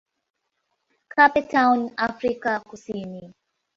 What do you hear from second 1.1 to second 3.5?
Cape Town, Afrika Kusini.